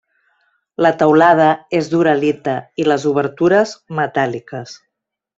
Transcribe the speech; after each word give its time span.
La 0.83 0.91
teulada 1.01 1.49
és 1.81 1.89
d'uralita 1.91 2.55
i 2.83 2.87
les 2.87 3.05
obertures 3.13 3.75
metàl·liques. 4.01 4.75